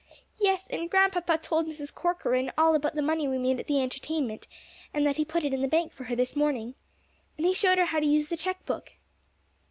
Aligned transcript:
"Yes, 0.39 0.65
and 0.71 0.89
Grandpapa 0.89 1.37
told 1.37 1.67
Mrs. 1.67 1.93
Corcoran 1.93 2.51
all 2.57 2.73
about 2.73 2.95
the 2.95 3.03
money 3.03 3.27
we 3.27 3.37
made 3.37 3.59
at 3.59 3.67
the 3.67 3.79
entertainment, 3.79 4.47
and 4.95 5.05
that 5.05 5.17
he 5.17 5.23
put 5.25 5.43
it 5.45 5.53
in 5.53 5.61
the 5.61 5.67
bank 5.67 5.93
for 5.93 6.05
her 6.05 6.15
this 6.15 6.35
morning. 6.35 6.73
And 7.37 7.45
he 7.45 7.53
showed 7.53 7.77
her 7.77 7.85
how 7.85 7.99
to 7.99 8.07
use 8.07 8.27
the 8.29 8.35
check 8.35 8.65
book." 8.65 8.93